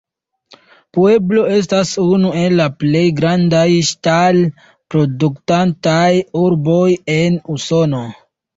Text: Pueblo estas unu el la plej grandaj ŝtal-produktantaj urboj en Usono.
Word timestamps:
Pueblo 0.97 1.43
estas 1.57 1.91
unu 2.03 2.31
el 2.45 2.55
la 2.61 2.67
plej 2.85 3.03
grandaj 3.21 3.67
ŝtal-produktantaj 3.91 6.11
urboj 6.45 6.83
en 7.21 7.41
Usono. 7.59 8.05